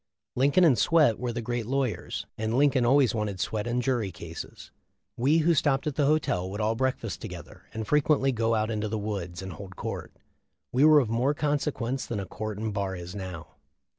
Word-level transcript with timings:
Lincoln 0.35 0.63
and 0.63 0.79
Swett 0.79 1.19
were 1.19 1.31
the 1.31 1.43
great 1.43 1.67
lawyers, 1.67 2.25
and 2.35 2.55
Lincoln 2.57 2.87
always 2.87 3.13
wanted 3.13 3.39
Swett 3.39 3.67
in 3.67 3.81
jury 3.81 4.11
cases. 4.11 4.71
We 5.15 5.37
who 5.45 5.53
stopped 5.53 5.85
at 5.85 5.93
the 5.93 6.07
hotel 6.07 6.49
would 6.49 6.59
all 6.59 6.73
breakfast 6.73 7.21
together 7.21 7.65
and 7.71 7.87
frequently 7.87 8.31
go 8.31 8.55
out 8.55 8.71
into 8.71 8.87
the 8.89 8.97
woods 8.97 9.43
and 9.43 9.53
hold 9.53 9.75
court. 9.75 10.11
We 10.71 10.85
were 10.85 10.99
of 11.01 11.09
more 11.11 11.35
consequence 11.35 12.07
than 12.07 12.19
a 12.19 12.25
court 12.25 12.57
and 12.57 12.73
bar 12.73 12.95
is 12.95 13.13
now. 13.13 13.49